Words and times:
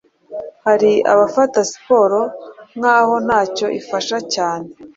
Hari 0.65 0.91
abafata 1.11 1.59
siporo 1.71 2.19
nk’aho 2.77 3.15
nta 3.25 3.41
cyo 3.55 3.67
ifasha 3.79 4.17
cyane 4.33 4.67